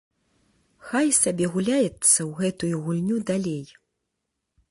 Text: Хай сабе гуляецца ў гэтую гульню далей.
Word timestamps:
Хай 0.91 1.07
сабе 1.23 1.45
гуляецца 1.55 1.91
ў 1.91 2.31
гэтую 2.39 2.75
гульню 2.87 3.17
далей. 3.31 3.63